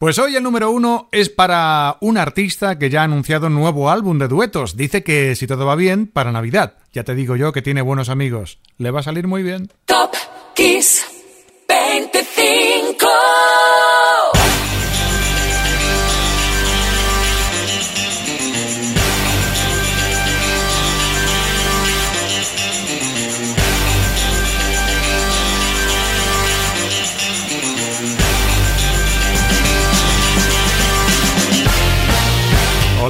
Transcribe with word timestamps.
Pues 0.00 0.18
hoy 0.18 0.34
el 0.34 0.42
número 0.42 0.70
uno 0.70 1.10
es 1.12 1.28
para 1.28 1.98
un 2.00 2.16
artista 2.16 2.78
que 2.78 2.88
ya 2.88 3.02
ha 3.02 3.04
anunciado 3.04 3.48
un 3.48 3.54
nuevo 3.54 3.90
álbum 3.90 4.18
de 4.18 4.28
duetos. 4.28 4.74
Dice 4.74 5.04
que 5.04 5.36
si 5.36 5.46
todo 5.46 5.66
va 5.66 5.76
bien, 5.76 6.06
para 6.06 6.32
Navidad. 6.32 6.78
Ya 6.94 7.04
te 7.04 7.14
digo 7.14 7.36
yo 7.36 7.52
que 7.52 7.60
tiene 7.60 7.82
buenos 7.82 8.08
amigos. 8.08 8.60
Le 8.78 8.90
va 8.92 9.00
a 9.00 9.02
salir 9.02 9.26
muy 9.26 9.42
bien. 9.42 9.70
Top 9.84 10.12
Kiss 10.54 11.04
25. 11.68 12.79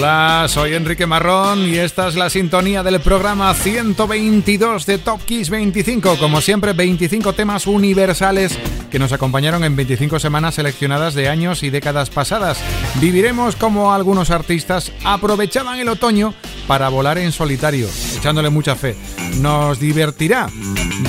Hola, 0.02 0.46
soy 0.48 0.72
Enrique 0.72 1.04
Marrón 1.04 1.68
y 1.68 1.76
esta 1.76 2.08
es 2.08 2.14
la 2.14 2.30
sintonía 2.30 2.82
del 2.82 3.00
programa 3.00 3.52
122 3.52 4.86
de 4.86 4.96
Top 4.96 5.22
Kiss 5.26 5.50
25. 5.50 6.16
Como 6.16 6.40
siempre, 6.40 6.72
25 6.72 7.34
temas 7.34 7.66
universales 7.66 8.58
que 8.90 8.98
nos 8.98 9.12
acompañaron 9.12 9.62
en 9.62 9.76
25 9.76 10.18
semanas 10.18 10.54
seleccionadas 10.54 11.12
de 11.12 11.28
años 11.28 11.62
y 11.62 11.68
décadas 11.68 12.08
pasadas. 12.08 12.58
Viviremos 12.98 13.56
como 13.56 13.92
algunos 13.92 14.30
artistas 14.30 14.90
aprovechaban 15.04 15.78
el 15.78 15.90
otoño 15.90 16.32
para 16.66 16.88
volar 16.88 17.18
en 17.18 17.30
solitario, 17.30 17.86
echándole 18.16 18.48
mucha 18.48 18.76
fe. 18.76 18.96
Nos 19.42 19.80
divertirá 19.80 20.48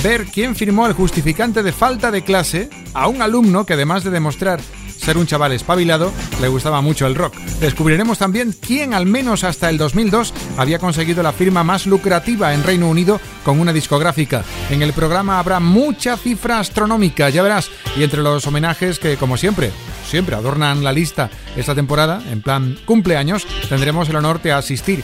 ver 0.02 0.26
quién 0.26 0.54
firmó 0.54 0.86
el 0.86 0.92
justificante 0.92 1.62
de 1.62 1.72
falta 1.72 2.10
de 2.10 2.24
clase 2.24 2.68
a 2.92 3.08
un 3.08 3.22
alumno 3.22 3.64
que 3.64 3.72
además 3.72 4.04
de 4.04 4.10
demostrar 4.10 4.60
ser 5.02 5.18
un 5.18 5.26
chaval 5.26 5.52
espabilado, 5.52 6.12
le 6.40 6.48
gustaba 6.48 6.80
mucho 6.80 7.06
el 7.06 7.14
rock. 7.14 7.34
Descubriremos 7.60 8.18
también 8.18 8.54
quién, 8.58 8.94
al 8.94 9.06
menos 9.06 9.44
hasta 9.44 9.68
el 9.68 9.78
2002, 9.78 10.32
había 10.56 10.78
conseguido 10.78 11.22
la 11.22 11.32
firma 11.32 11.64
más 11.64 11.86
lucrativa 11.86 12.54
en 12.54 12.62
Reino 12.62 12.88
Unido 12.88 13.20
con 13.44 13.58
una 13.58 13.72
discográfica. 13.72 14.44
En 14.70 14.82
el 14.82 14.92
programa 14.92 15.38
habrá 15.38 15.60
mucha 15.60 16.16
cifra 16.16 16.60
astronómica, 16.60 17.28
ya 17.30 17.42
verás, 17.42 17.70
y 17.96 18.04
entre 18.04 18.22
los 18.22 18.46
homenajes 18.46 18.98
que, 18.98 19.16
como 19.16 19.36
siempre, 19.36 19.72
siempre 20.08 20.36
adornan 20.36 20.84
la 20.84 20.92
lista 20.92 21.30
esta 21.56 21.74
temporada, 21.74 22.22
en 22.30 22.40
plan 22.40 22.78
cumpleaños, 22.84 23.46
tendremos 23.68 24.08
el 24.08 24.16
honor 24.16 24.40
de 24.40 24.52
asistir 24.52 25.02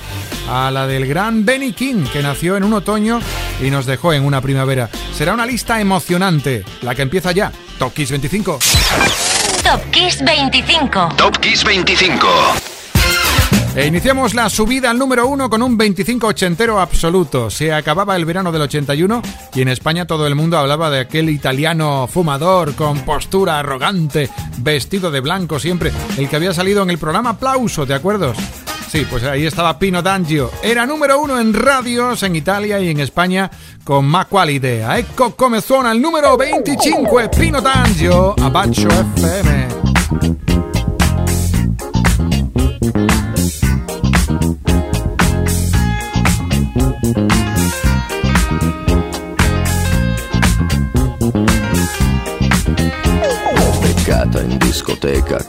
a 0.48 0.70
la 0.70 0.86
del 0.86 1.06
gran 1.06 1.44
Benny 1.44 1.72
King, 1.72 2.04
que 2.12 2.22
nació 2.22 2.56
en 2.56 2.64
un 2.64 2.72
otoño 2.72 3.20
y 3.62 3.70
nos 3.70 3.86
dejó 3.86 4.12
en 4.12 4.24
una 4.24 4.41
primavera. 4.41 4.88
Será 5.14 5.34
una 5.34 5.46
lista 5.46 5.80
emocionante, 5.80 6.64
la 6.82 6.94
que 6.94 7.02
empieza 7.02 7.32
ya. 7.32 7.52
Top 7.78 7.92
25. 7.96 8.58
Top 9.70 9.83
Kiss 9.91 10.24
25. 10.24 11.08
Top 11.19 11.36
Kiss 11.41 11.62
25. 11.62 12.27
E 13.77 13.86
iniciamos 13.86 14.33
la 14.33 14.48
subida 14.48 14.88
al 14.88 14.97
número 14.98 15.27
uno 15.27 15.50
con 15.50 15.60
un 15.60 15.77
25 15.77 16.28
ochentero 16.28 16.80
absoluto. 16.80 17.50
Se 17.50 17.70
acababa 17.75 18.16
el 18.16 18.25
verano 18.25 18.50
del 18.50 18.62
81 18.62 19.20
y 19.55 19.60
en 19.60 19.69
España 19.69 20.06
todo 20.06 20.27
el 20.27 20.34
mundo 20.34 20.56
hablaba 20.56 20.88
de 20.88 21.00
aquel 21.00 21.28
italiano 21.28 22.08
fumador 22.10 22.77
con 22.77 23.00
postura 23.00 23.58
arrogante, 23.58 24.30
vestido 24.56 25.10
de 25.10 25.20
blanco 25.20 25.58
siempre, 25.58 25.92
el 26.16 26.30
que 26.30 26.36
había 26.36 26.55
salido 26.55 26.82
en 26.82 26.88
el 26.88 26.97
programa 26.97 27.30
Aplauso, 27.30 27.84
¿de 27.84 27.92
acuerdo? 27.92 28.32
Sí, 28.88 29.06
pues 29.08 29.22
ahí 29.25 29.44
estaba 29.44 29.78
Pino 29.78 30.00
D'Angio. 30.00 30.50
Era 30.62 30.86
número 30.86 31.20
uno 31.20 31.38
en 31.38 31.53
radios 31.53 32.22
en 32.22 32.36
Italia 32.36 32.80
y 32.80 32.88
en 32.88 33.00
España 33.00 33.50
con 33.84 34.06
Ma 34.06 34.25
quale 34.25 34.53
idea. 34.53 34.98
Ecco 34.98 35.34
come 35.34 35.60
suona 35.60 35.92
il 35.92 36.00
numero 36.00 36.36
25 36.36 37.28
Pino 37.28 37.60
D'Angio 37.60 38.34
a 38.41 38.48
Baccio 38.48 38.88
FM. 38.88 39.57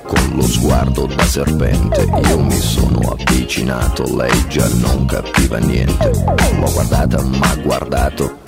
Con 0.03 0.35
lo 0.35 0.41
sguardo 0.43 1.05
da 1.05 1.23
serpente. 1.23 2.01
Io 2.27 2.39
mi 2.39 2.59
sono 2.59 2.99
avvicinato, 2.99 4.15
lei 4.15 4.47
già 4.47 4.67
non 4.75 5.05
capiva 5.05 5.57
niente. 5.57 6.11
L'ho 6.59 6.71
guardata, 6.71 7.21
ma 7.23 7.55
guardato 7.55 8.47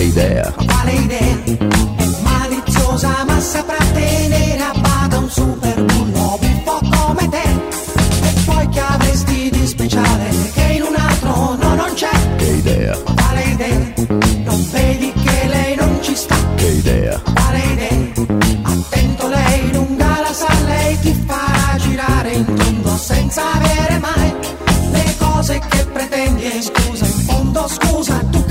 Ci 0.00 0.06
sta? 0.06 0.06
che 0.06 0.06
idea, 0.06 0.52
Quale 0.56 0.92
idea? 0.92 1.36
È 1.44 2.06
maliziosa 2.22 3.24
ma 3.26 3.40
saprà 3.40 3.76
tenere 3.92 4.62
a 4.62 4.72
bada 4.80 5.18
un 5.18 5.28
super 5.30 5.84
bullo 5.84 6.38
un 6.40 6.62
po' 6.64 6.80
come 6.90 7.28
te. 7.28 7.42
E 8.22 8.32
poi 8.46 8.68
che 8.68 8.80
avresti 8.80 9.50
di 9.50 9.66
speciale 9.66 10.28
che 10.54 10.62
in 10.76 10.82
un 10.82 10.94
altro 10.96 11.56
no 11.56 11.74
non 11.74 11.92
c'è? 11.94 12.08
che 12.36 12.44
idea, 12.46 12.96
Quale 12.96 13.42
idea? 13.42 13.92
Non 14.44 14.68
vedi 14.70 15.12
che 15.12 15.46
lei 15.48 15.76
non 15.76 15.98
ci 16.02 16.14
sta? 16.14 16.36
che 16.56 16.66
idea, 16.66 17.20
Quale 17.20 17.58
idea? 17.58 17.98
Attento 18.62 19.28
lei 19.28 19.72
lunga 19.72 20.20
la 20.22 20.32
sa, 20.32 20.52
lei 20.66 20.98
ti 21.00 21.12
farà 21.26 21.76
girare 21.78 22.30
in 22.32 22.44
tondo 22.44 22.96
senza 22.96 23.42
avere 23.52 23.98
mai 23.98 24.34
le 24.92 25.14
cose 25.18 25.60
che 25.68 25.84
pretendi 25.92 26.42
e 26.44 26.62
scusa, 26.62 27.04
in 27.04 27.12
fondo 27.26 27.68
scusa, 27.68 28.18
tu 28.30 28.44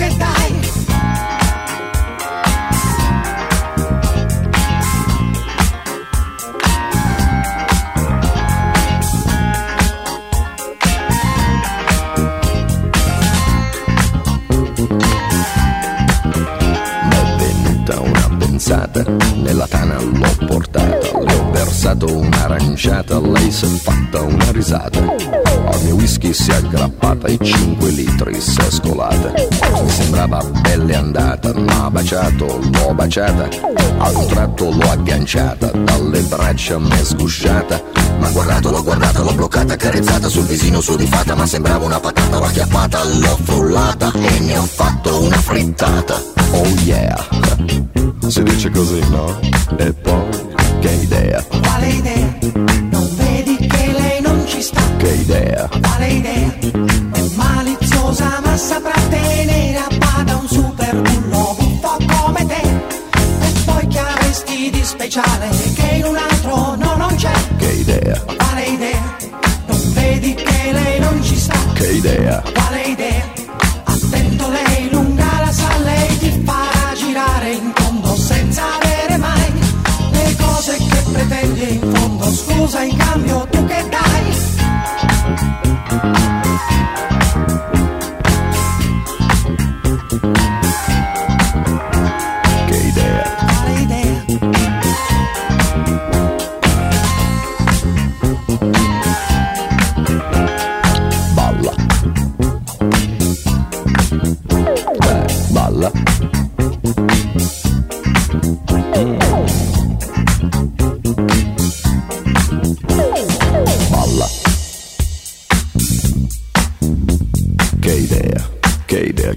versato 21.89 22.17
un'aranciata, 22.17 23.19
lei 23.19 23.51
si 23.51 23.65
è 23.65 23.67
fatta 23.67 24.21
una 24.21 24.51
risata, 24.51 24.99
al 24.99 25.83
mio 25.83 25.95
whisky 25.95 26.33
si 26.33 26.51
è 26.51 26.55
aggrappata 26.55 27.27
e 27.27 27.37
5 27.41 27.89
litri 27.89 28.39
si 28.39 28.59
è 28.59 28.69
scolata, 28.69 29.31
mi 29.31 29.89
sembrava 29.89 30.43
belle 30.61 30.95
andata, 30.95 31.51
ma 31.55 31.89
baciato, 31.89 32.59
l'ho 32.61 32.93
baciata, 32.93 33.47
ad 33.97 34.15
un 34.15 34.27
tratto 34.27 34.65
l'ho 34.65 34.89
agganciata, 34.91 35.71
dalle 35.71 36.21
braccia 36.21 36.77
m'è 36.77 37.03
sgusciata, 37.03 37.81
ma 38.19 38.29
guardato, 38.29 38.69
l'ho 38.69 38.83
guardata, 38.83 39.21
l'ho 39.23 39.33
bloccata, 39.33 39.73
accarezzata 39.73 40.27
sul 40.27 40.45
visino 40.45 40.81
su 40.81 40.95
di 40.95 41.07
fatta, 41.07 41.33
ma 41.33 41.47
sembrava 41.47 41.85
una 41.85 41.99
patata, 41.99 42.37
l'ho 42.37 42.45
acchiappata, 42.45 43.03
l'ho 43.03 43.37
frullata 43.43 44.11
e 44.13 44.39
ne 44.41 44.57
ho 44.57 44.65
fatto 44.65 45.23
una 45.23 45.37
frittata. 45.37 46.21
Oh 46.51 46.67
yeah, 46.83 47.17
si 48.27 48.43
dice 48.43 48.69
così, 48.69 48.99
no? 49.09 49.39
E 49.77 49.93
poi, 49.93 50.47
che 50.79 50.91
idea, 50.91 51.43
Quale 51.79 51.93
idea? 51.93 52.37
Non 52.91 53.09
vedi 53.15 53.55
che 53.55 53.91
lei 53.93 54.21
non 54.21 54.45
ci 54.45 54.61
sta? 54.61 54.81
che 54.97 55.11
idea, 55.11 55.69
Quale 55.81 56.07
idea? 56.07 56.53
È 56.59 57.21
maliziosa 57.35 58.41
ma 58.43 58.57
saprà 58.57 58.99
tenere 59.09 59.77
a 59.77 59.87
bada 59.97 60.35
un 60.35 60.47
super 60.49 60.93
bullo 61.01 61.55
un 61.57 61.79
po' 61.79 61.97
come 62.05 62.45
te. 62.45 62.61
E 63.39 63.51
poi 63.63 63.87
che 63.87 63.99
avresti 63.99 64.69
di 64.71 64.83
speciale 64.83 65.49
che 65.73 65.95
in 65.95 66.03
un 66.03 66.17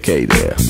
okay 0.03 0.25
there. 0.25 0.62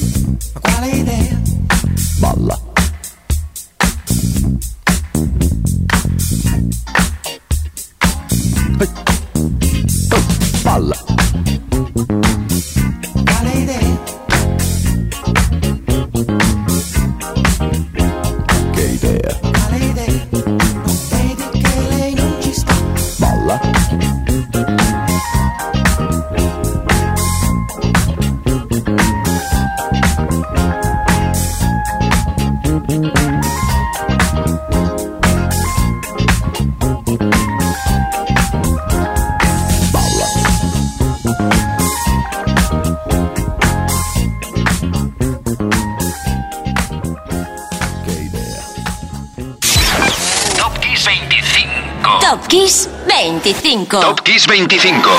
25. 53.92 54.00
Top 54.00 54.20
Kiss 54.24 54.46
25. 54.46 55.10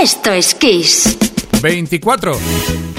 Esto 0.00 0.30
es 0.30 0.54
Kiss. 0.54 1.18
24. 1.60 2.38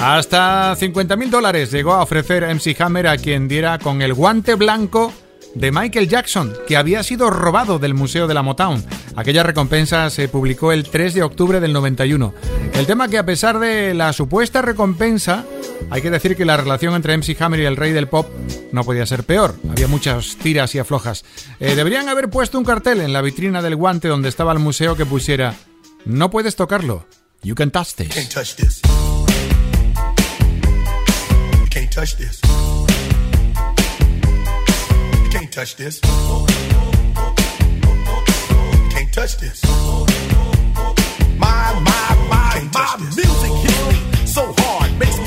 Hasta 0.02 0.76
50.000 0.76 1.30
dólares 1.30 1.72
llegó 1.72 1.94
a 1.94 2.04
ofrecer 2.04 2.44
MC 2.54 2.76
Hammer 2.82 3.08
a 3.08 3.18
quien 3.18 3.48
diera 3.48 3.80
con 3.80 4.02
el 4.02 4.14
guante 4.14 4.56
blanco 4.56 5.14
de 5.56 5.72
Michael 5.72 6.10
Jackson, 6.10 6.54
que 6.68 6.76
había 6.76 7.04
sido 7.04 7.30
robado 7.30 7.80
del 7.80 7.94
Museo 7.94 8.28
de 8.28 8.34
la 8.34 8.42
Motown. 8.42 8.84
Aquella 9.16 9.44
recompensa 9.44 10.10
se 10.10 10.28
publicó 10.28 10.74
el 10.74 10.90
3 10.90 11.14
de 11.14 11.24
octubre 11.24 11.62
del 11.62 11.72
91. 11.72 12.34
El 12.74 12.86
tema 12.86 13.08
que 13.08 13.18
a 13.18 13.26
pesar 13.26 13.60
de 13.60 13.94
la 13.94 14.12
supuesta 14.12 14.62
recompensa, 14.62 15.46
hay 15.90 16.02
que 16.02 16.10
decir 16.10 16.36
que 16.36 16.46
la 16.46 16.58
relación 16.58 16.96
entre 16.96 17.18
MC 17.18 17.36
Hammer 17.42 17.60
y 17.62 17.66
el 17.66 17.76
rey 17.76 17.92
del 17.92 18.08
pop 18.08 18.28
no 18.72 18.84
podía 18.84 19.06
ser 19.06 19.24
peor. 19.24 19.56
Había 19.70 19.88
muchas 19.88 20.36
tiras 20.38 20.76
y 20.76 20.80
aflojas. 20.80 21.24
Eh, 21.60 21.76
deberían 21.76 22.10
haber 22.10 22.30
puesto 22.30 22.58
un 22.58 22.66
cartel 22.66 23.02
en 23.02 23.14
la 23.14 23.22
vitrina 23.22 23.62
del 23.62 23.76
guante 23.76 24.08
donde 24.08 24.30
estaba 24.30 24.52
el 24.54 24.60
museo 24.60 24.96
que 24.96 25.06
pusiera 25.06 25.56
No 26.06 26.30
puedes 26.30 26.56
tocarlo. 26.56 27.06
You 27.44 27.54
can 27.54 27.70
touch 27.70 27.96
this. 27.96 28.08
Can't 28.08 28.30
touch 28.32 28.56
this. 28.56 28.82
Can't 31.70 31.92
touch 31.92 32.16
this. 32.16 32.40
Can't 35.30 35.52
touch 39.14 39.38
this. 39.38 39.62
My, 41.38 41.74
my, 41.82 42.16
my, 42.30 42.70
my 42.74 42.98
music 43.00 43.77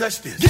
touch 0.00 0.22
this. 0.22 0.49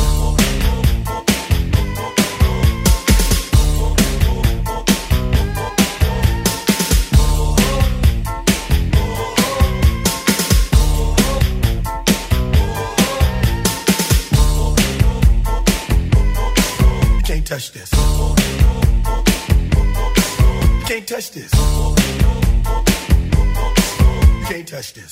touch 24.81 24.93
this. 24.93 25.10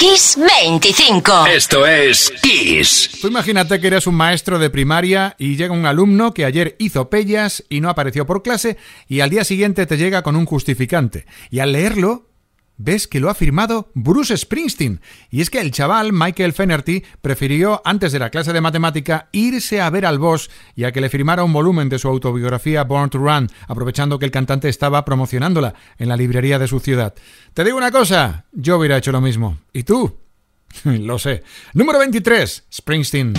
Kiss 0.00 0.38
25. 0.38 1.46
Esto 1.54 1.86
es 1.86 2.32
Kiss. 2.42 3.18
Tú 3.20 3.28
imagínate 3.28 3.78
que 3.78 3.88
eres 3.88 4.06
un 4.06 4.14
maestro 4.14 4.58
de 4.58 4.70
primaria 4.70 5.36
y 5.38 5.56
llega 5.56 5.74
un 5.74 5.84
alumno 5.84 6.32
que 6.32 6.46
ayer 6.46 6.74
hizo 6.78 7.10
pellas 7.10 7.66
y 7.68 7.82
no 7.82 7.90
apareció 7.90 8.24
por 8.24 8.42
clase 8.42 8.78
y 9.08 9.20
al 9.20 9.28
día 9.28 9.44
siguiente 9.44 9.84
te 9.84 9.98
llega 9.98 10.22
con 10.22 10.36
un 10.36 10.46
justificante. 10.46 11.26
Y 11.50 11.58
al 11.58 11.72
leerlo, 11.72 12.29
ves 12.80 13.06
que 13.06 13.20
lo 13.20 13.28
ha 13.28 13.34
firmado 13.34 13.90
Bruce 13.94 14.36
Springsteen. 14.36 15.00
Y 15.30 15.42
es 15.42 15.50
que 15.50 15.60
el 15.60 15.70
chaval, 15.70 16.12
Michael 16.12 16.52
Fenerty, 16.52 17.04
prefirió, 17.20 17.82
antes 17.84 18.12
de 18.12 18.18
la 18.18 18.30
clase 18.30 18.52
de 18.52 18.60
matemática, 18.60 19.28
irse 19.32 19.80
a 19.80 19.90
ver 19.90 20.06
al 20.06 20.18
boss 20.18 20.50
y 20.74 20.84
a 20.84 20.92
que 20.92 21.00
le 21.00 21.10
firmara 21.10 21.44
un 21.44 21.52
volumen 21.52 21.88
de 21.88 21.98
su 21.98 22.08
autobiografía 22.08 22.84
Born 22.84 23.10
to 23.10 23.18
Run, 23.18 23.48
aprovechando 23.68 24.18
que 24.18 24.24
el 24.24 24.30
cantante 24.30 24.68
estaba 24.68 25.04
promocionándola 25.04 25.74
en 25.98 26.08
la 26.08 26.16
librería 26.16 26.58
de 26.58 26.68
su 26.68 26.80
ciudad. 26.80 27.14
Te 27.52 27.64
digo 27.64 27.76
una 27.76 27.90
cosa, 27.90 28.46
yo 28.52 28.78
hubiera 28.78 28.96
hecho 28.96 29.12
lo 29.12 29.20
mismo. 29.20 29.58
¿Y 29.72 29.82
tú? 29.82 30.18
lo 30.84 31.18
sé. 31.18 31.42
Número 31.74 31.98
23, 31.98 32.64
Springsteen. 32.72 33.34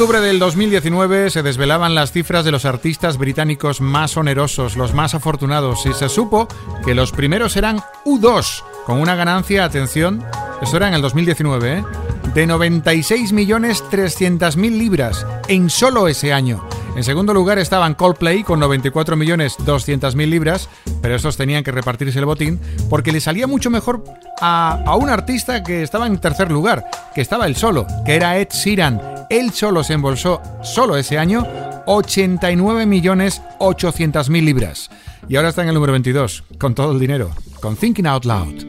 Octubre 0.00 0.20
del 0.20 0.38
2019 0.38 1.28
se 1.28 1.42
desvelaban 1.42 1.96
las 1.96 2.12
cifras 2.12 2.44
de 2.44 2.52
los 2.52 2.64
artistas 2.64 3.18
británicos 3.18 3.80
más 3.80 4.16
onerosos, 4.16 4.76
los 4.76 4.94
más 4.94 5.16
afortunados, 5.16 5.84
y 5.86 5.92
se 5.92 6.08
supo 6.08 6.46
que 6.84 6.94
los 6.94 7.10
primeros 7.10 7.56
eran 7.56 7.80
U2, 8.04 8.62
con 8.86 9.00
una 9.00 9.16
ganancia, 9.16 9.64
atención, 9.64 10.24
esto 10.62 10.76
era 10.76 10.86
en 10.86 10.94
el 10.94 11.02
2019, 11.02 11.78
¿eh? 11.78 11.84
de 12.32 12.46
96.300.000 12.46 14.70
libras 14.70 15.26
en 15.48 15.68
solo 15.68 16.06
ese 16.06 16.32
año. 16.32 16.64
En 16.98 17.04
segundo 17.04 17.32
lugar 17.32 17.58
estaban 17.60 17.94
Coldplay 17.94 18.42
con 18.42 18.60
94.200.000 18.60 20.28
libras, 20.28 20.68
pero 21.00 21.14
estos 21.14 21.36
tenían 21.36 21.62
que 21.62 21.70
repartirse 21.70 22.18
el 22.18 22.24
botín 22.24 22.58
porque 22.90 23.12
le 23.12 23.20
salía 23.20 23.46
mucho 23.46 23.70
mejor 23.70 24.02
a, 24.40 24.82
a 24.84 24.96
un 24.96 25.08
artista 25.08 25.62
que 25.62 25.84
estaba 25.84 26.08
en 26.08 26.18
tercer 26.18 26.50
lugar, 26.50 26.84
que 27.14 27.20
estaba 27.20 27.46
él 27.46 27.54
solo, 27.54 27.86
que 28.04 28.16
era 28.16 28.36
Ed 28.36 28.48
Sheeran. 28.50 29.00
Él 29.30 29.52
solo 29.52 29.84
se 29.84 29.92
embolsó, 29.92 30.42
solo 30.64 30.96
ese 30.96 31.18
año, 31.18 31.46
89.800.000 31.86 34.44
libras. 34.44 34.90
Y 35.28 35.36
ahora 35.36 35.50
está 35.50 35.62
en 35.62 35.68
el 35.68 35.74
número 35.74 35.92
22, 35.92 36.42
con 36.58 36.74
todo 36.74 36.90
el 36.90 36.98
dinero, 36.98 37.30
con 37.60 37.76
Thinking 37.76 38.08
Out 38.08 38.24
Loud. 38.24 38.64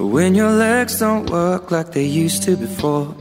When 0.00 0.34
your 0.34 0.50
legs 0.50 0.98
don't 0.98 1.30
work 1.30 1.70
like 1.70 1.92
they 1.92 2.04
used 2.04 2.42
to 2.46 2.56
before. 2.56 3.14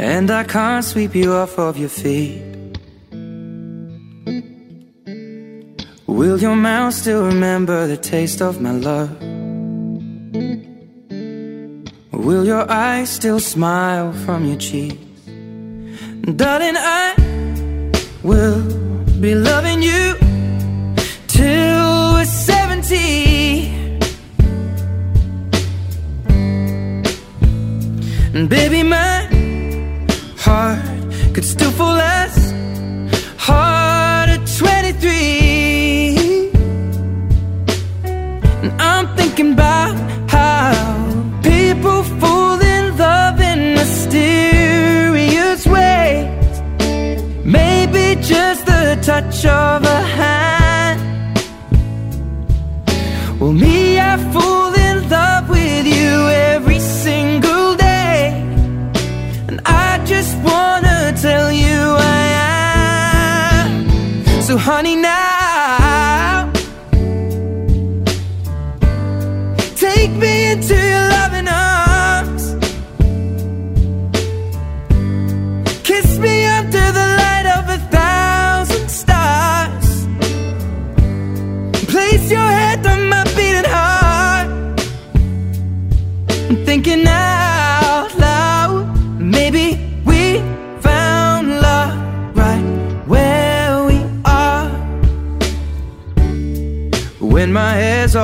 And 0.00 0.30
I 0.30 0.44
can't 0.44 0.84
sweep 0.84 1.12
you 1.16 1.32
off 1.32 1.58
of 1.58 1.76
your 1.76 1.88
feet. 1.88 2.40
Will 6.06 6.38
your 6.38 6.54
mouth 6.54 6.94
still 6.94 7.26
remember 7.26 7.88
the 7.88 7.96
taste 7.96 8.40
of 8.40 8.60
my 8.60 8.70
love? 8.70 9.10
Will 12.12 12.44
your 12.44 12.70
eyes 12.70 13.10
still 13.10 13.40
smile 13.40 14.12
from 14.24 14.44
your 14.44 14.58
cheeks? 14.58 15.02
Darling, 16.36 16.76
I 16.76 17.16
will 18.22 18.62
be 19.20 19.34
loving 19.34 19.82
you 19.82 20.14
till 21.26 22.12
we're 22.14 22.24
70. 22.24 23.66
And 28.32 28.48
baby, 28.48 28.84
my 28.84 29.17
could 31.38 31.44
still 31.44 31.70
fall 31.70 32.00
as 32.00 32.52
hard 33.36 34.28
at 34.28 34.44
23. 34.58 36.50
And 38.62 38.72
I'm 38.82 39.06
thinking 39.16 39.52
about 39.52 39.94
how 40.28 40.72
people 41.44 42.02
fall 42.18 42.60
in 42.60 42.96
love 42.96 43.40
in 43.40 43.74
mysterious 43.74 45.64
ways. 45.64 46.26
Maybe 47.44 48.20
just 48.20 48.66
the 48.66 48.98
touch 49.00 49.46
of 49.46 49.84
a 49.84 50.00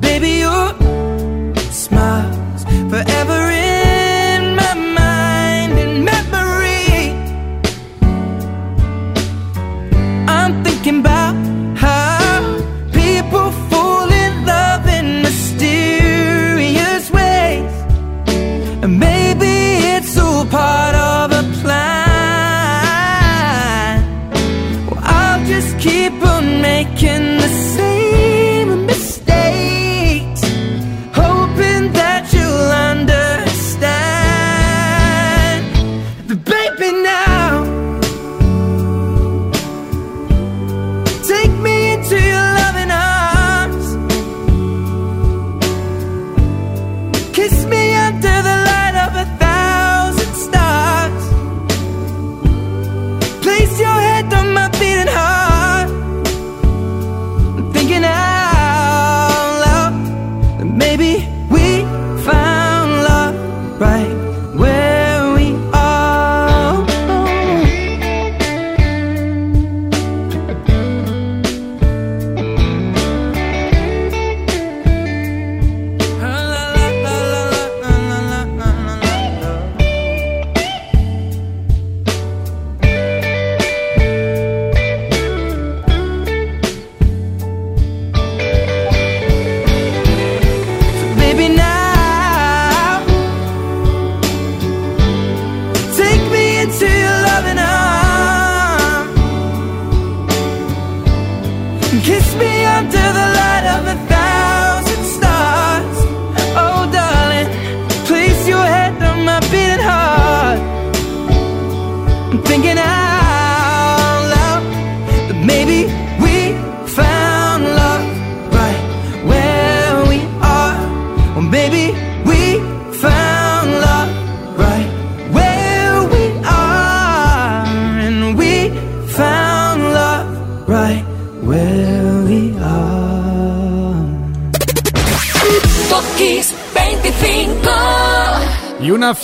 Baby, 0.00 0.40
your 0.40 0.75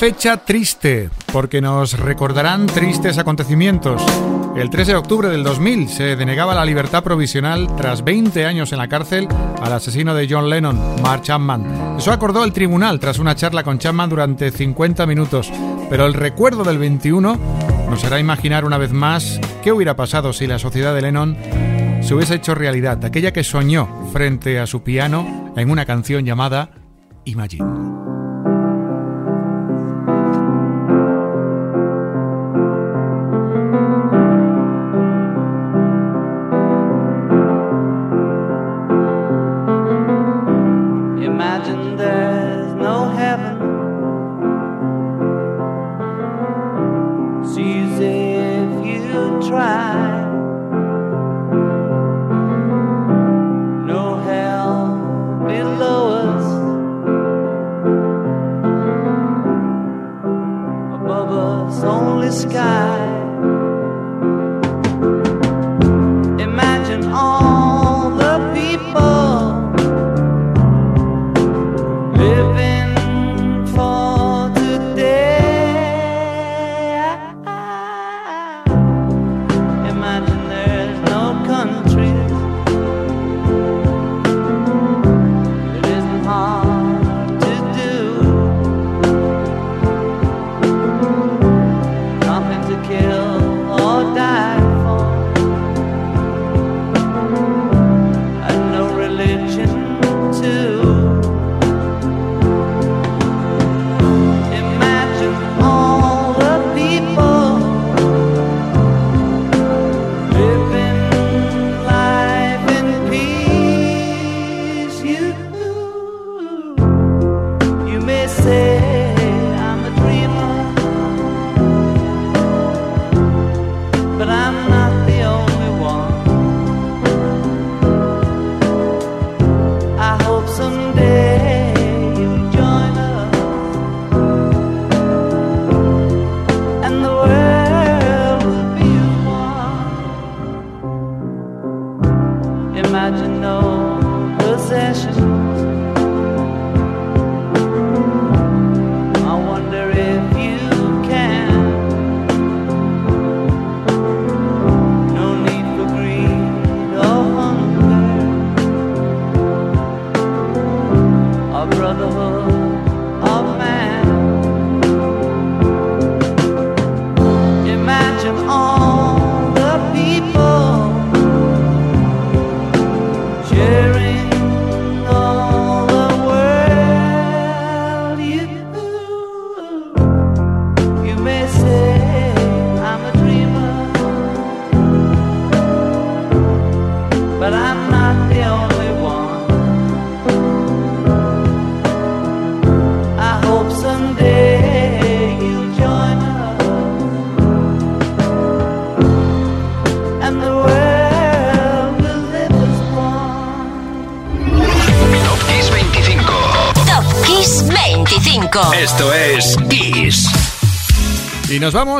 fecha 0.03 0.39
triste, 0.39 1.11
porque 1.33 1.61
nos 1.61 1.97
recordarán 1.97 2.67
tristes 2.67 3.19
acontecimientos. 3.19 4.03
El 4.57 4.69
3 4.69 4.89
de 4.89 4.95
octubre 4.97 5.29
del 5.29 5.45
2000 5.45 5.89
se 5.89 6.17
denegaba 6.17 6.57
la 6.57 6.65
libertad 6.65 7.05
provisional 7.05 7.69
tras 7.77 8.03
20 8.03 8.45
años 8.45 8.73
en 8.73 8.79
la 8.79 8.89
cárcel 8.89 9.29
al 9.61 9.73
asesino 9.73 10.13
de 10.13 10.27
John 10.29 10.51
Lennon, 10.51 11.01
Mark 11.03 11.23
Chapman. 11.23 11.99
Eso 11.99 12.11
acordó 12.11 12.43
el 12.43 12.53
tribunal 12.53 12.99
tras 12.99 13.21
una 13.21 13.37
charla 13.37 13.63
con 13.63 13.79
Chapman 13.79 14.11
durante 14.11 14.51
50 14.51 15.07
minutos. 15.07 15.53
Pero 15.89 16.07
el 16.07 16.15
recuerdo 16.15 16.65
del 16.65 16.79
21 16.79 17.39
nos 17.89 18.03
hará 18.03 18.19
imaginar 18.19 18.65
una 18.65 18.79
vez 18.79 18.91
más 18.91 19.41
qué 19.63 19.71
hubiera 19.71 19.95
pasado 19.95 20.33
si 20.33 20.49
la 20.49 20.59
sociedad 20.59 20.97
de 20.97 21.03
Lennon 21.03 21.37
se 22.03 22.13
hubiese 22.13 22.35
hecho 22.35 22.57
realidad, 22.57 23.05
aquella 23.05 23.33
que 23.33 23.45
soñó 23.45 23.89
frente 24.13 24.59
a 24.59 24.67
su 24.67 24.83
piano 24.83 25.53
en 25.57 25.71
una 25.71 25.87
canción 25.87 26.25
llamada 26.25 26.73
Imagine. 27.25 27.92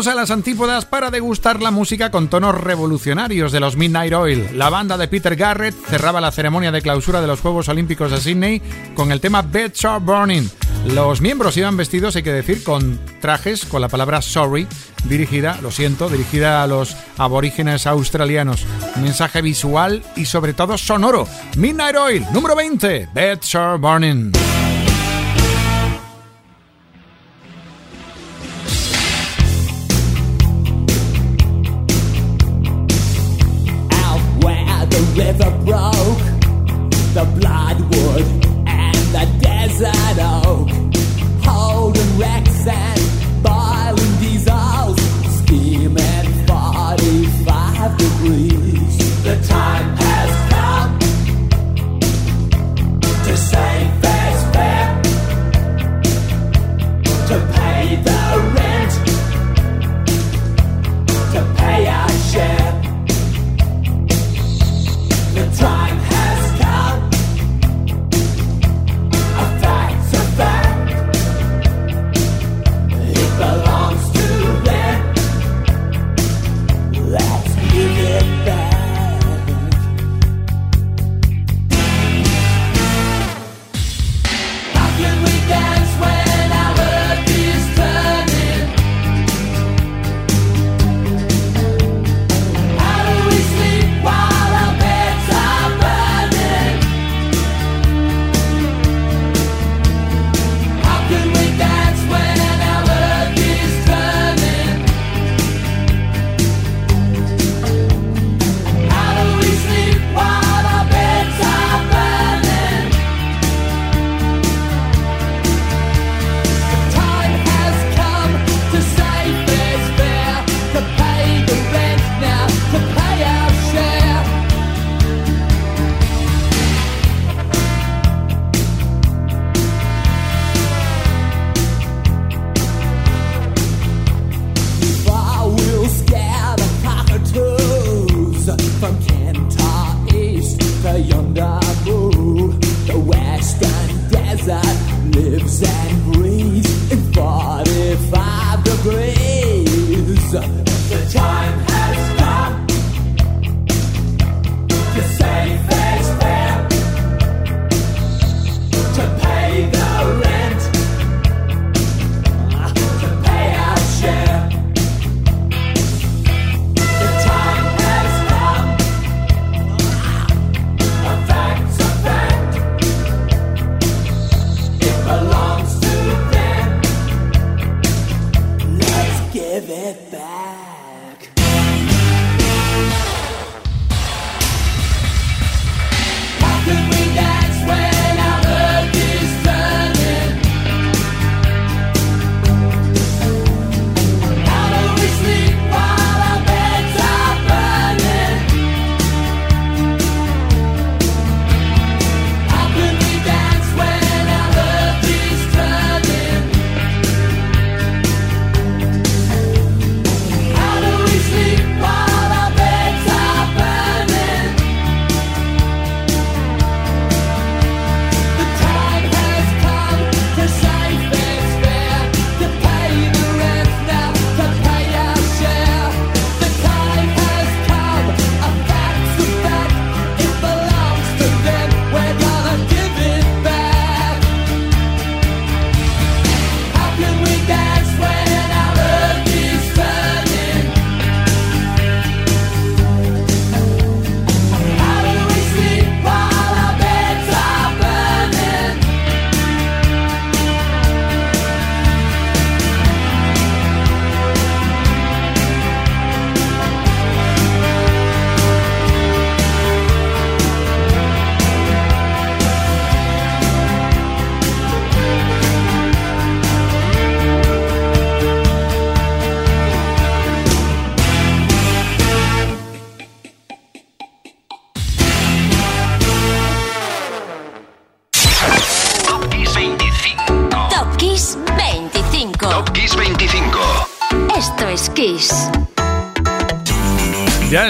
A 0.07 0.17
las 0.17 0.33
antípodas 0.33 0.85
para 0.85 1.13
degustar 1.13 1.63
la 1.63 1.71
música 1.71 2.11
con 2.11 2.27
tonos 2.27 2.61
revolucionarios 2.61 3.53
de 3.53 3.61
los 3.61 3.77
Midnight 3.77 4.13
Oil. 4.13 4.49
La 4.59 4.69
banda 4.69 4.99
de 4.99 5.07
Peter 5.07 5.37
Garrett 5.37 5.77
cerraba 5.87 6.21
la 6.21 6.33
ceremonia 6.33 6.73
de 6.73 6.83
clausura 6.83 7.21
de 7.21 7.29
los 7.29 7.41
Juegos 7.41 7.69
Olímpicos 7.69 8.11
de 8.11 8.17
Sydney 8.21 8.61
con 8.97 9.13
el 9.13 9.21
tema 9.21 9.43
Beds 9.43 9.85
Are 9.85 10.05
Burning. 10.05 10.49
Los 10.87 11.21
miembros 11.21 11.57
iban 11.57 11.77
vestidos, 11.77 12.17
hay 12.17 12.25
que 12.25 12.33
decir, 12.33 12.65
con 12.65 12.99
trajes 13.21 13.65
con 13.65 13.81
la 13.81 13.89
palabra 13.89 14.23
sorry 14.23 14.67
dirigida, 15.05 15.59
lo 15.63 15.71
siento, 15.71 16.09
dirigida 16.09 16.65
a 16.65 16.67
los 16.67 16.97
aborígenes 17.17 17.87
australianos. 17.87 18.67
Un 18.97 19.05
mensaje 19.05 19.41
visual 19.41 20.03
y 20.17 20.25
sobre 20.25 20.53
todo 20.53 20.79
sonoro. 20.79 21.29
Midnight 21.57 21.97
Oil, 21.97 22.27
número 22.33 22.57
20, 22.57 23.09
Beds 23.15 23.55
Are 23.55 23.79
Burning. 23.79 24.33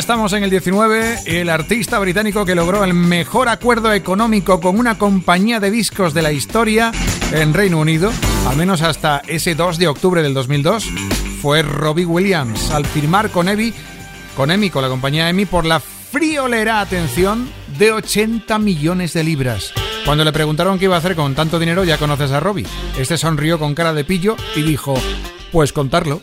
Estamos 0.03 0.33
en 0.33 0.43
el 0.43 0.51
19, 0.51 1.21
el 1.27 1.49
artista 1.49 2.01
británico 2.01 2.45
que 2.45 2.57
logró 2.57 2.83
el 2.83 2.93
mejor 2.93 3.49
acuerdo 3.49 3.93
económico 3.93 4.61
con 4.61 4.77
una 4.77 4.99
compañía 4.99 5.61
de 5.61 5.71
discos 5.71 6.13
de 6.13 6.23
la 6.23 6.33
historia 6.33 6.91
en 7.31 7.55
Reino 7.55 7.79
Unido, 7.79 8.11
al 8.49 8.57
menos 8.57 8.83
hasta 8.83 9.23
ese 9.29 9.55
2 9.55 9.79
de 9.79 9.87
octubre 9.87 10.21
del 10.21 10.35
2002, 10.35 10.91
fue 11.41 11.63
Robbie 11.63 12.05
Williams 12.05 12.73
al 12.73 12.85
firmar 12.85 13.31
con 13.31 13.49
EMI, 13.49 13.73
con 14.37 14.51
EMI, 14.51 14.71
con 14.71 14.83
la 14.83 14.89
compañía 14.89 15.29
EMI, 15.29 15.45
por 15.45 15.65
la 15.65 15.79
friolera, 15.79 16.81
atención, 16.81 17.49
de 17.79 17.93
80 17.93 18.59
millones 18.59 19.13
de 19.13 19.23
libras. 19.23 19.73
Cuando 20.05 20.25
le 20.25 20.33
preguntaron 20.33 20.81
qué 20.81 20.87
iba 20.87 20.97
a 20.97 20.99
hacer 20.99 21.15
con 21.15 21.37
tanto 21.37 21.61
dinero, 21.61 21.85
ya 21.85 21.97
conoces 21.97 22.33
a 22.33 22.41
Robbie. 22.41 22.67
Este 22.99 23.17
sonrió 23.17 23.61
con 23.61 23.77
cara 23.77 23.93
de 23.93 24.03
pillo 24.03 24.35
y 24.57 24.63
dijo, 24.63 24.95
pues 25.53 25.73
contarlo. 25.73 26.23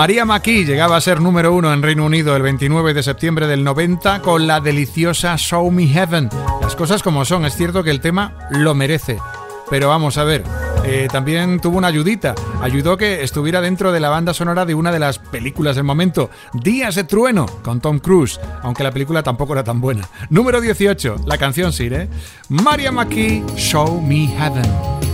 María 0.00 0.24
McKee 0.24 0.64
llegaba 0.64 0.96
a 0.96 1.00
ser 1.02 1.20
número 1.20 1.52
uno 1.52 1.74
en 1.74 1.82
Reino 1.82 2.06
Unido 2.06 2.34
el 2.34 2.40
29 2.40 2.94
de 2.94 3.02
septiembre 3.02 3.46
del 3.46 3.62
90 3.62 4.22
con 4.22 4.46
la 4.46 4.58
deliciosa 4.58 5.36
Show 5.36 5.70
Me 5.70 5.88
Heaven. 5.88 6.30
Las 6.62 6.74
cosas 6.74 7.02
como 7.02 7.26
son, 7.26 7.44
es 7.44 7.54
cierto 7.54 7.84
que 7.84 7.90
el 7.90 8.00
tema 8.00 8.32
lo 8.48 8.74
merece. 8.74 9.18
Pero 9.68 9.90
vamos 9.90 10.16
a 10.16 10.24
ver, 10.24 10.42
eh, 10.86 11.06
también 11.12 11.60
tuvo 11.60 11.76
una 11.76 11.88
ayudita. 11.88 12.34
Ayudó 12.62 12.96
que 12.96 13.22
estuviera 13.22 13.60
dentro 13.60 13.92
de 13.92 14.00
la 14.00 14.08
banda 14.08 14.32
sonora 14.32 14.64
de 14.64 14.74
una 14.74 14.90
de 14.90 15.00
las 15.00 15.18
películas 15.18 15.76
del 15.76 15.84
momento, 15.84 16.30
Días 16.54 16.94
de 16.94 17.04
Trueno, 17.04 17.44
con 17.62 17.82
Tom 17.82 17.98
Cruise, 17.98 18.40
aunque 18.62 18.84
la 18.84 18.92
película 18.92 19.22
tampoco 19.22 19.52
era 19.52 19.64
tan 19.64 19.82
buena. 19.82 20.08
Número 20.30 20.62
18, 20.62 21.24
la 21.26 21.36
canción 21.36 21.74
sí, 21.74 21.88
¿eh? 21.92 22.08
María 22.48 22.90
McKee, 22.90 23.44
Show 23.54 24.00
Me 24.00 24.28
Heaven. 24.28 25.09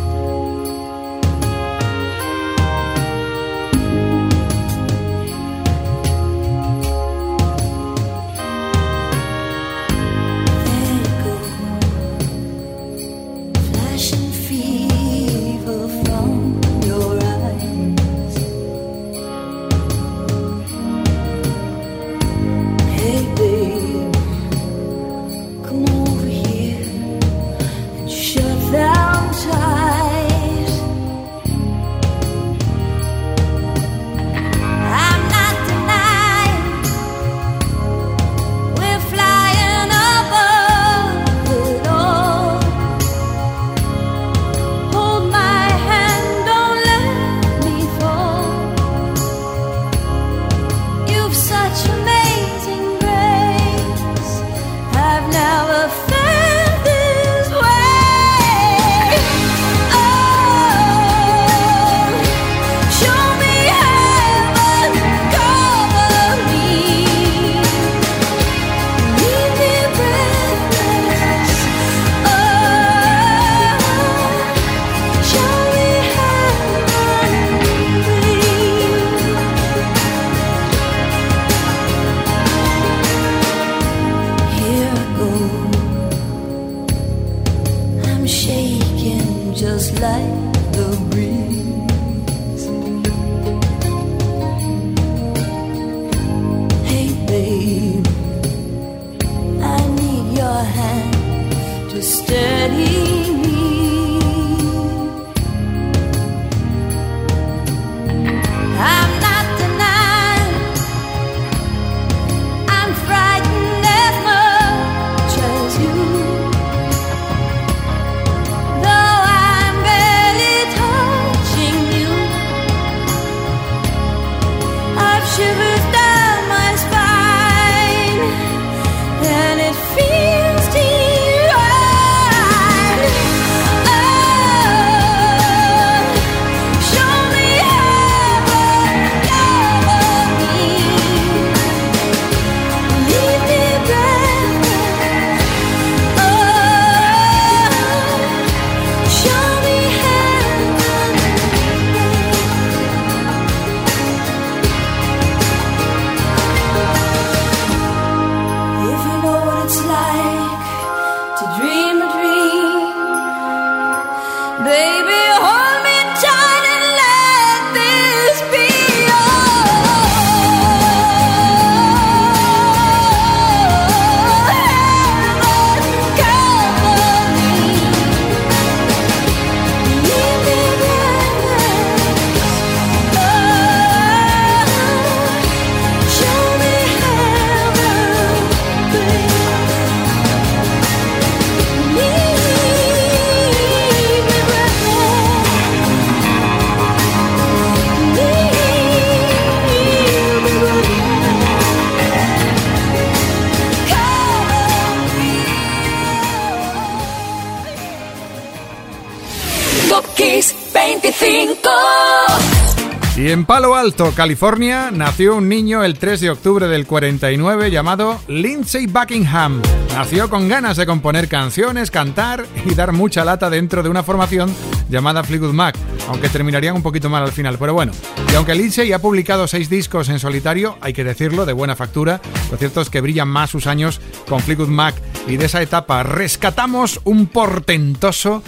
Alto, 213.87 214.11
California, 214.17 214.91
nació 214.91 215.37
un 215.37 215.49
niño 215.49 215.85
el 215.85 215.97
3 215.97 216.21
de 216.21 216.31
octubre 216.31 216.67
del 216.67 216.89
49 216.89 217.71
llamado 217.71 218.19
Lindsay 218.27 218.89
Buckingham. 218.89 219.63
Nació 219.95 220.29
con 220.29 220.49
ganas 220.49 220.77
de 220.77 220.87
componer 220.87 221.29
canciones, 221.29 221.93
cantar 221.93 222.47
y 222.65 222.75
dar 222.75 222.91
mucha 222.91 223.25
lata 223.25 223.49
dentro 223.49 223.85
de 223.85 223.89
una 223.89 224.03
formación 224.03 224.53
llamada 224.91 225.23
Fleetwood 225.23 225.53
Mac, 225.53 225.79
aunque 226.09 226.29
terminarían 226.29 226.75
un 226.75 226.83
poquito 226.83 227.09
mal 227.09 227.23
al 227.23 227.31
final. 227.31 227.59
Pero 227.61 227.75
bueno, 227.75 227.93
y 228.33 228.35
aunque 228.35 228.57
Lindsay 228.57 228.93
ha 228.93 228.99
publicado 228.99 229.47
seis 229.47 229.71
discos 229.71 230.09
en 230.09 230.19
solitario, 230.19 230.77
hay 230.81 230.93
que 230.93 231.05
decirlo, 231.05 231.47
de 231.47 231.53
buena 231.53 231.77
factura, 231.77 232.21
lo 232.51 232.57
cierto 232.57 232.81
es 232.81 232.91
que 232.91 233.01
brillan 233.01 233.29
más 233.29 233.51
sus 233.51 233.69
años 233.69 234.01
con 234.29 234.41
Fleetwood 234.41 234.67
Mac 234.67 234.97
y 235.29 235.37
de 235.37 235.45
esa 235.45 235.63
etapa 235.63 236.03
rescatamos 236.03 237.01
un 237.05 237.29
portentoso 237.29 238.43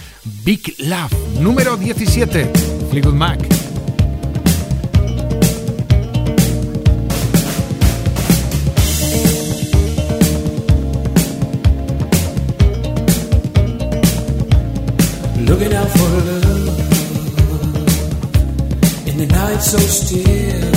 Big 0.45 0.75
Love, 0.79 1.13
número 1.39 1.77
17, 1.77 2.51
Fleetwood 2.91 3.15
Mac. 3.15 3.58
Looking 15.49 15.73
out 15.73 15.89
for 15.89 16.11
love 16.29 16.69
in 19.09 19.17
the 19.17 19.27
night 19.27 19.61
so 19.63 19.79
still. 19.79 20.75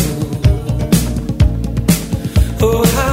Oh, 2.64 2.84
I'll 3.04 3.11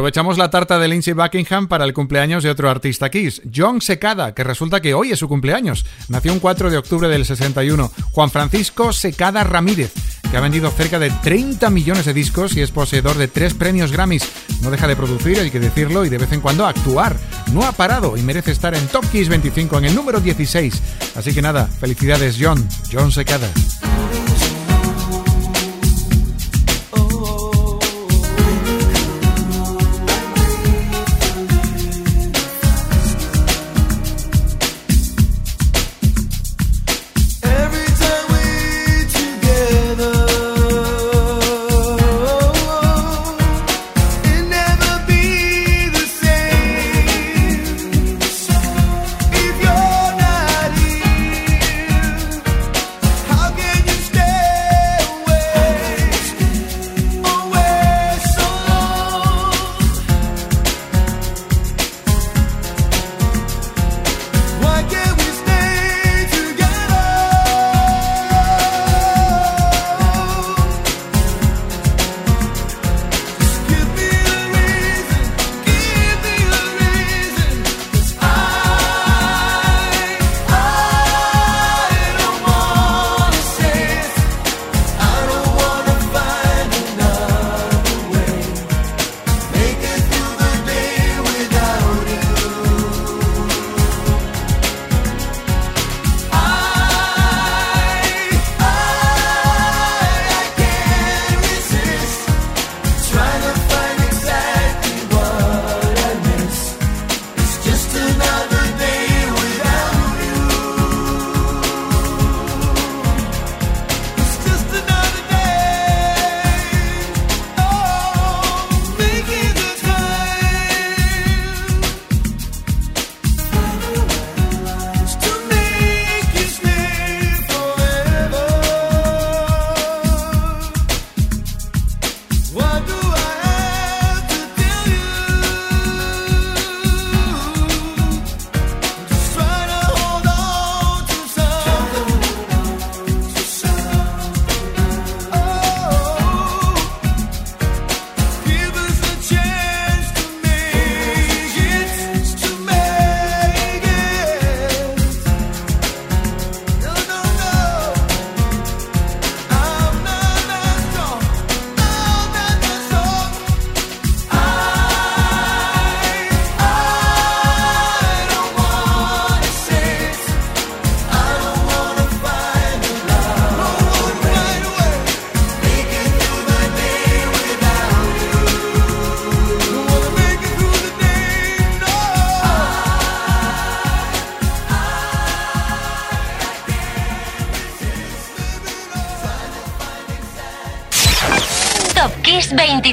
Aprovechamos 0.00 0.38
la 0.38 0.48
tarta 0.48 0.78
de 0.78 0.88
Lindsay 0.88 1.12
Buckingham 1.12 1.68
para 1.68 1.84
el 1.84 1.92
cumpleaños 1.92 2.42
de 2.42 2.48
otro 2.48 2.70
artista 2.70 3.10
Kiss, 3.10 3.42
John 3.54 3.82
Secada, 3.82 4.34
que 4.34 4.42
resulta 4.42 4.80
que 4.80 4.94
hoy 4.94 5.12
es 5.12 5.18
su 5.18 5.28
cumpleaños. 5.28 5.84
Nació 6.08 6.32
un 6.32 6.40
4 6.40 6.70
de 6.70 6.78
octubre 6.78 7.06
del 7.06 7.26
61. 7.26 7.92
Juan 8.12 8.30
Francisco 8.30 8.94
Secada 8.94 9.44
Ramírez, 9.44 9.92
que 10.30 10.38
ha 10.38 10.40
vendido 10.40 10.70
cerca 10.70 10.98
de 10.98 11.10
30 11.10 11.68
millones 11.68 12.06
de 12.06 12.14
discos 12.14 12.56
y 12.56 12.62
es 12.62 12.70
poseedor 12.70 13.18
de 13.18 13.28
tres 13.28 13.52
premios 13.52 13.92
Grammys. 13.92 14.26
No 14.62 14.70
deja 14.70 14.88
de 14.88 14.96
producir, 14.96 15.38
hay 15.38 15.50
que 15.50 15.60
decirlo, 15.60 16.06
y 16.06 16.08
de 16.08 16.16
vez 16.16 16.32
en 16.32 16.40
cuando 16.40 16.64
actuar. 16.64 17.14
No 17.52 17.66
ha 17.66 17.72
parado 17.72 18.16
y 18.16 18.22
merece 18.22 18.52
estar 18.52 18.74
en 18.74 18.86
Top 18.86 19.04
Kiss 19.12 19.28
25 19.28 19.76
en 19.76 19.84
el 19.84 19.94
número 19.94 20.18
16. 20.18 20.82
Así 21.14 21.34
que 21.34 21.42
nada, 21.42 21.66
felicidades 21.66 22.38
John, 22.40 22.66
John 22.90 23.12
Secada. 23.12 23.50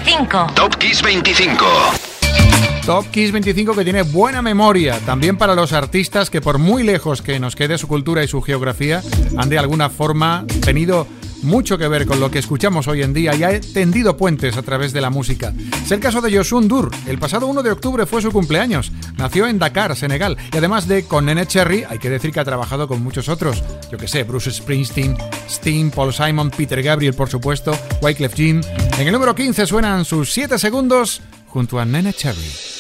25. 0.07 0.53
Top 0.55 0.77
Kiss 0.77 1.01
25. 1.01 1.65
Top 2.85 3.05
Kiss 3.11 3.33
25 3.33 3.75
que 3.75 3.83
tiene 3.83 4.03
buena 4.03 4.41
memoria, 4.41 5.01
también 5.05 5.37
para 5.37 5.53
los 5.53 5.73
artistas 5.73 6.29
que 6.29 6.39
por 6.39 6.59
muy 6.59 6.83
lejos 6.83 7.21
que 7.21 7.41
nos 7.41 7.57
quede 7.57 7.77
su 7.77 7.89
cultura 7.89 8.23
y 8.23 8.29
su 8.29 8.41
geografía, 8.41 9.03
han 9.35 9.49
de 9.49 9.59
alguna 9.59 9.89
forma 9.89 10.45
tenido 10.63 11.05
mucho 11.43 11.77
que 11.77 11.89
ver 11.89 12.05
con 12.05 12.21
lo 12.21 12.31
que 12.31 12.39
escuchamos 12.39 12.87
hoy 12.87 13.01
en 13.01 13.13
día 13.13 13.35
y 13.35 13.43
ha 13.43 13.59
tendido 13.59 14.15
puentes 14.15 14.55
a 14.55 14.61
través 14.61 14.93
de 14.93 15.01
la 15.01 15.09
música. 15.09 15.53
Es 15.83 15.91
el 15.91 15.99
caso 15.99 16.21
de 16.21 16.31
Yosun 16.31 16.69
Dur. 16.69 16.89
El 17.05 17.19
pasado 17.19 17.47
1 17.47 17.61
de 17.61 17.71
octubre 17.71 18.05
fue 18.05 18.21
su 18.21 18.31
cumpleaños. 18.31 18.93
Nació 19.17 19.45
en 19.45 19.59
Dakar, 19.59 19.93
Senegal. 19.97 20.37
Y 20.53 20.57
además 20.57 20.87
de 20.87 21.03
con 21.03 21.25
Nene 21.25 21.45
Cherry, 21.47 21.83
hay 21.83 21.99
que 21.99 22.09
decir 22.09 22.31
que 22.31 22.39
ha 22.39 22.45
trabajado 22.45 22.87
con 22.87 23.03
muchos 23.03 23.27
otros. 23.27 23.61
Yo 23.91 23.97
que 23.97 24.07
sé, 24.07 24.23
Bruce 24.23 24.51
Springsteen, 24.51 25.17
Sting, 25.49 25.91
Paul 25.91 26.13
Simon, 26.13 26.49
Peter 26.49 26.81
Gabriel, 26.81 27.13
por 27.13 27.27
supuesto, 27.27 27.77
Wyclef 28.01 28.33
Jean. 28.33 28.61
En 28.97 29.05
el 29.05 29.13
número 29.13 29.35
15 29.35 29.67
suenan 29.67 30.05
sus 30.05 30.33
7 30.33 30.57
segundos 30.57 31.21
junto 31.49 31.79
a 31.79 31.85
Nene 31.85 32.13
Cherry. 32.13 32.76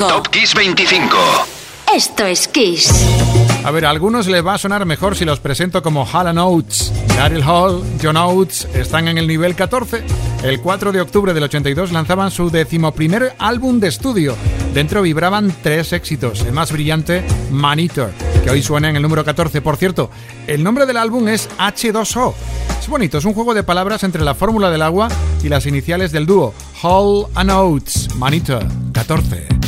25. 0.00 0.06
Top 0.08 0.28
Kiss 0.28 0.54
25. 0.54 1.16
Esto 1.94 2.24
es 2.24 2.48
Kiss. 2.48 2.90
A 3.64 3.70
ver, 3.70 3.84
a 3.84 3.90
algunos 3.90 4.26
les 4.28 4.44
va 4.44 4.54
a 4.54 4.58
sonar 4.58 4.86
mejor 4.86 5.14
si 5.14 5.26
los 5.26 5.40
presento 5.40 5.82
como 5.82 6.06
Hall 6.06 6.38
Oates. 6.38 6.90
Daryl 7.16 7.42
Hall, 7.42 7.82
John 8.02 8.16
Oates 8.16 8.66
están 8.74 9.08
en 9.08 9.18
el 9.18 9.26
nivel 9.26 9.54
14. 9.54 10.02
El 10.42 10.60
4 10.60 10.92
de 10.92 11.02
octubre 11.02 11.34
del 11.34 11.42
82 11.42 11.92
lanzaban 11.92 12.30
su 12.30 12.50
decimoprimer 12.50 13.34
álbum 13.38 13.78
de 13.78 13.88
estudio. 13.88 14.36
Dentro 14.72 15.02
vibraban 15.02 15.54
tres 15.62 15.92
éxitos. 15.92 16.40
El 16.42 16.52
más 16.52 16.72
brillante, 16.72 17.22
Man 17.50 17.78
Eater, 17.78 18.10
que 18.42 18.50
hoy 18.50 18.62
suena 18.62 18.88
en 18.88 18.96
el 18.96 19.02
número 19.02 19.22
14. 19.22 19.60
Por 19.60 19.76
cierto, 19.76 20.10
el 20.46 20.64
nombre 20.64 20.86
del 20.86 20.96
álbum 20.96 21.28
es 21.28 21.50
H2O. 21.58 22.32
Es 22.80 22.88
bonito, 22.88 23.18
es 23.18 23.26
un 23.26 23.34
juego 23.34 23.52
de 23.52 23.64
palabras 23.64 24.02
entre 24.04 24.24
la 24.24 24.34
fórmula 24.34 24.70
del 24.70 24.80
agua 24.80 25.08
y 25.42 25.50
las 25.50 25.66
iniciales 25.66 26.10
del 26.10 26.24
dúo. 26.24 26.54
Hall 26.82 27.26
and 27.34 27.50
Oates, 27.50 28.14
Man 28.16 28.32
Eater, 28.32 28.66
14. 28.94 29.59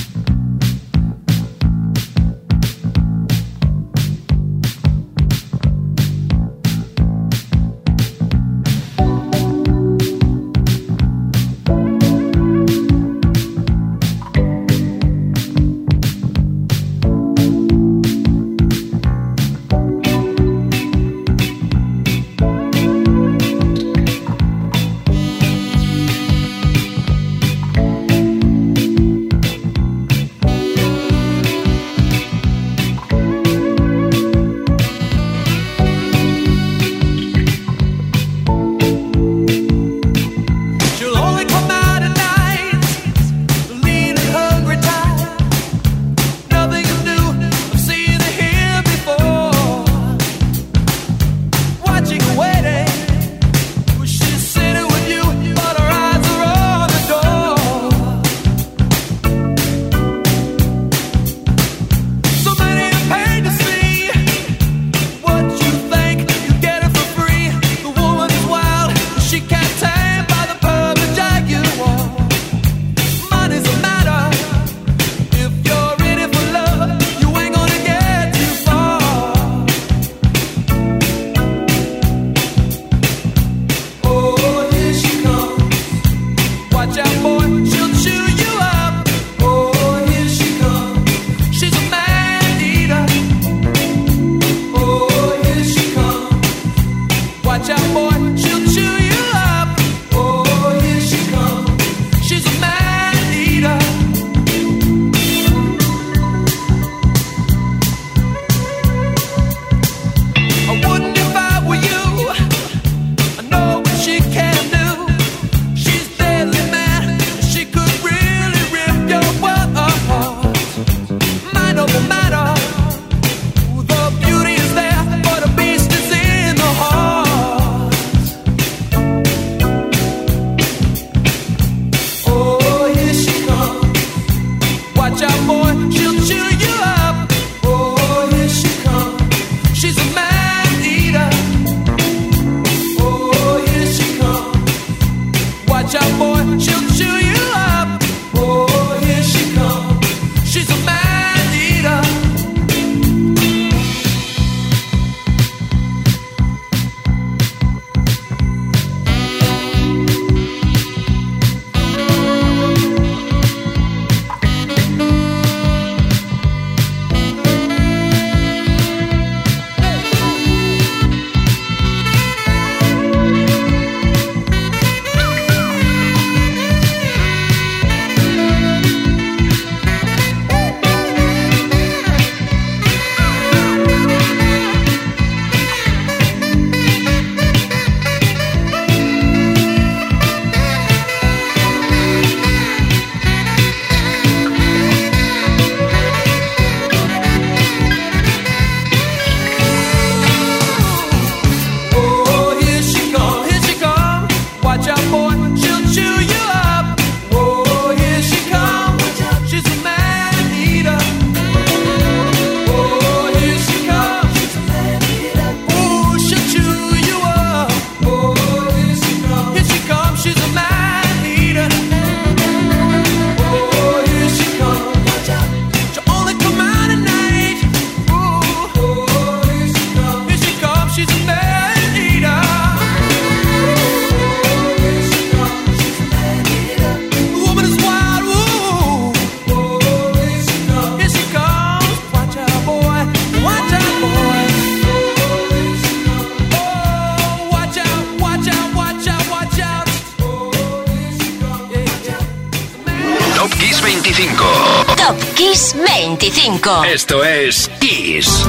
Esto 256.65 257.25
es 257.25 257.69
Kiss. 257.81 258.47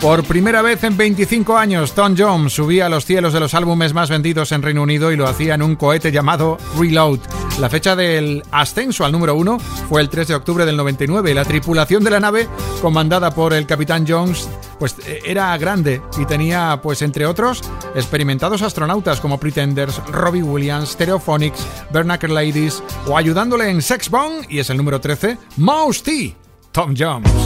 Por 0.00 0.24
primera 0.24 0.62
vez 0.62 0.82
en 0.82 0.96
25 0.96 1.56
años, 1.56 1.92
Tom 1.92 2.16
Jones 2.18 2.52
subía 2.52 2.86
a 2.86 2.88
los 2.88 3.04
cielos 3.04 3.32
de 3.32 3.38
los 3.38 3.54
álbumes 3.54 3.94
más 3.94 4.10
vendidos 4.10 4.50
en 4.50 4.62
Reino 4.62 4.82
Unido 4.82 5.12
y 5.12 5.16
lo 5.16 5.28
hacía 5.28 5.54
en 5.54 5.62
un 5.62 5.76
cohete 5.76 6.10
llamado 6.10 6.58
Reload. 6.76 7.20
La 7.60 7.70
fecha 7.70 7.94
del 7.94 8.42
ascenso 8.50 9.04
al 9.04 9.12
número 9.12 9.36
1 9.36 9.60
fue 9.88 10.00
el 10.00 10.08
3 10.08 10.26
de 10.26 10.34
octubre 10.34 10.66
del 10.66 10.76
99 10.76 11.34
la 11.34 11.44
tripulación 11.44 12.02
de 12.02 12.10
la 12.10 12.18
nave, 12.18 12.48
comandada 12.80 13.32
por 13.32 13.52
el 13.52 13.64
capitán 13.64 14.06
Jones, 14.08 14.48
pues 14.80 14.96
e, 15.06 15.20
era 15.24 15.56
grande 15.56 16.02
y 16.18 16.26
tenía, 16.26 16.80
pues 16.82 17.00
entre 17.00 17.26
otros, 17.26 17.62
experimentados 17.94 18.62
astronautas 18.62 19.20
como 19.20 19.38
Pretenders, 19.38 20.02
Robbie 20.08 20.42
Williams, 20.42 20.90
Stereophonics, 20.90 21.64
Bernacker 21.92 22.30
Ladies 22.30 22.82
o 23.06 23.16
ayudándole 23.16 23.70
en 23.70 23.80
Sex 23.80 24.10
Bomb, 24.10 24.46
y 24.48 24.58
es 24.58 24.68
el 24.68 24.78
número 24.78 25.00
13, 25.00 25.38
Mouse 25.58 26.02
T, 26.02 26.34
Tom 26.72 26.94
Jones. 26.98 27.41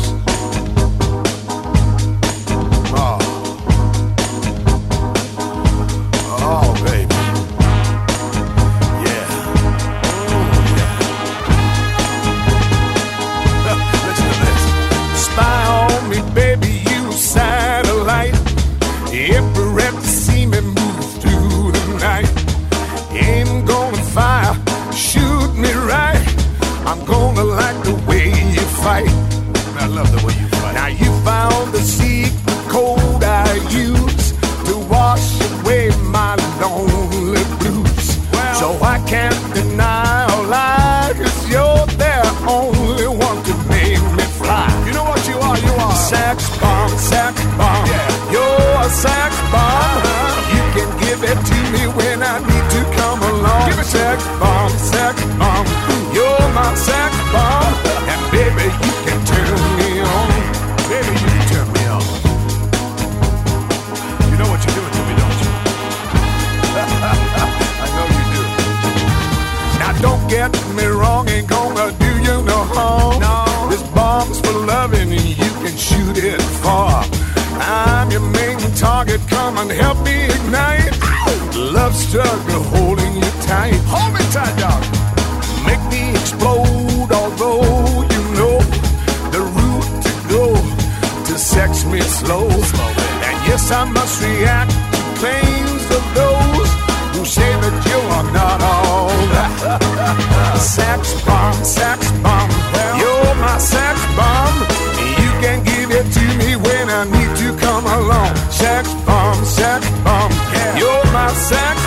Sex. 111.49 111.86